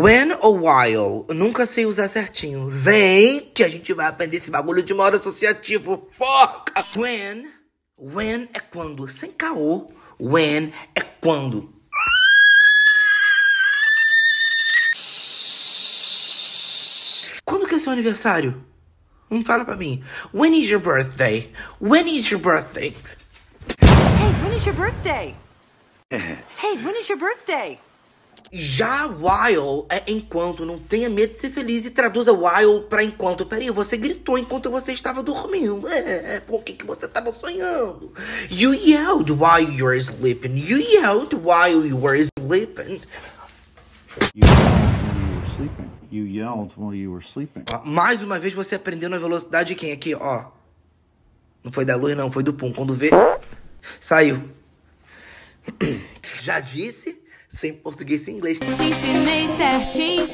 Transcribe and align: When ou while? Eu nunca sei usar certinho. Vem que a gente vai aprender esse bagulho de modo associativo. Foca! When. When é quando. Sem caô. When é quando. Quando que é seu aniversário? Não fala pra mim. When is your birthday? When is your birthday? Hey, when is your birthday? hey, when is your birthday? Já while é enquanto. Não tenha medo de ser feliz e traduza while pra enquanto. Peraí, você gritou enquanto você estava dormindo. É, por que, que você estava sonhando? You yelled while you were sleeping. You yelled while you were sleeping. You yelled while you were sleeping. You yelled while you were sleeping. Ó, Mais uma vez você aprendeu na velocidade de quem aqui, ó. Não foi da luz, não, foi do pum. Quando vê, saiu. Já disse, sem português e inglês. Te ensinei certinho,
When 0.00 0.30
ou 0.42 0.60
while? 0.60 1.26
Eu 1.28 1.34
nunca 1.34 1.66
sei 1.66 1.84
usar 1.84 2.06
certinho. 2.06 2.68
Vem 2.68 3.40
que 3.52 3.64
a 3.64 3.68
gente 3.68 3.92
vai 3.92 4.06
aprender 4.06 4.36
esse 4.36 4.48
bagulho 4.48 4.80
de 4.80 4.94
modo 4.94 5.16
associativo. 5.16 6.08
Foca! 6.12 6.72
When. 6.96 7.50
When 7.98 8.48
é 8.54 8.60
quando. 8.60 9.08
Sem 9.08 9.32
caô. 9.32 9.90
When 10.20 10.72
é 10.94 11.00
quando. 11.00 11.74
Quando 17.44 17.66
que 17.66 17.74
é 17.74 17.78
seu 17.80 17.90
aniversário? 17.90 18.64
Não 19.28 19.42
fala 19.42 19.64
pra 19.64 19.74
mim. 19.74 20.04
When 20.32 20.56
is 20.56 20.70
your 20.70 20.80
birthday? 20.80 21.50
When 21.80 22.06
is 22.06 22.30
your 22.30 22.40
birthday? 22.40 22.94
Hey, 23.82 24.44
when 24.44 24.56
is 24.56 24.64
your 24.64 24.76
birthday? 24.76 25.34
hey, 26.12 26.76
when 26.84 26.96
is 26.96 27.08
your 27.08 27.18
birthday? 27.18 27.80
Já 28.52 29.06
while 29.06 29.86
é 29.88 30.02
enquanto. 30.06 30.64
Não 30.64 30.78
tenha 30.78 31.08
medo 31.08 31.34
de 31.34 31.40
ser 31.40 31.50
feliz 31.50 31.84
e 31.86 31.90
traduza 31.90 32.32
while 32.32 32.82
pra 32.88 33.04
enquanto. 33.04 33.44
Peraí, 33.44 33.70
você 33.70 33.96
gritou 33.96 34.38
enquanto 34.38 34.70
você 34.70 34.92
estava 34.92 35.22
dormindo. 35.22 35.86
É, 36.28 36.40
por 36.40 36.62
que, 36.62 36.72
que 36.72 36.86
você 36.86 37.06
estava 37.06 37.32
sonhando? 37.32 38.12
You 38.50 38.72
yelled 38.74 39.30
while 39.32 39.62
you 39.62 39.84
were 39.84 40.00
sleeping. 40.00 40.56
You 40.56 40.78
yelled 40.78 41.34
while 41.34 41.86
you 41.86 41.96
were 41.96 42.22
sleeping. 42.38 43.00
You 44.34 44.44
yelled 44.44 44.72
while 44.90 45.24
you 45.30 45.36
were 45.36 45.44
sleeping. 45.44 45.90
You 46.10 46.24
yelled 46.24 46.72
while 46.76 46.94
you 46.94 47.12
were 47.12 47.22
sleeping. 47.22 47.64
Ó, 47.72 47.84
Mais 47.84 48.22
uma 48.22 48.38
vez 48.38 48.54
você 48.54 48.74
aprendeu 48.74 49.10
na 49.10 49.18
velocidade 49.18 49.68
de 49.70 49.74
quem 49.74 49.92
aqui, 49.92 50.14
ó. 50.14 50.46
Não 51.62 51.72
foi 51.72 51.84
da 51.84 51.96
luz, 51.96 52.16
não, 52.16 52.30
foi 52.30 52.42
do 52.42 52.54
pum. 52.54 52.72
Quando 52.72 52.94
vê, 52.94 53.10
saiu. 54.00 54.42
Já 56.42 56.60
disse, 56.60 57.20
sem 57.48 57.72
português 57.72 58.28
e 58.28 58.32
inglês. 58.32 58.58
Te 58.58 58.64
ensinei 58.64 59.48
certinho, 59.56 60.28